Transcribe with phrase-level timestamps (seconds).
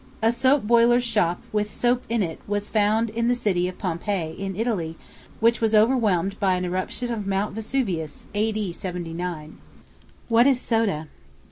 [0.23, 4.31] A soap boiler's shop, with soap in it, was found in the city of Pompeii,
[4.33, 4.97] in Italy,
[5.39, 8.73] which was overwhelmed by an eruption of Mount Vesuvius, A.D.
[8.73, 9.59] 79.
[10.27, 11.05] What is Soda?